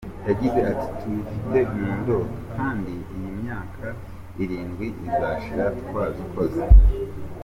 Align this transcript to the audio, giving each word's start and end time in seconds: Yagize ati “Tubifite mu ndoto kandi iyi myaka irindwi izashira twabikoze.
Yagize 0.27 0.59
ati 0.73 0.87
“Tubifite 0.99 1.57
mu 1.73 1.85
ndoto 1.99 2.37
kandi 2.55 2.93
iyi 3.15 3.29
myaka 3.39 3.85
irindwi 4.43 4.85
izashira 5.07 5.65
twabikoze. 5.79 6.61